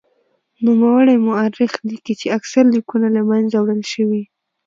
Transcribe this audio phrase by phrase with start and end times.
[0.65, 4.23] نوموړی مورخ لیکي چې اکثر لیکونه له منځه وړل شوي.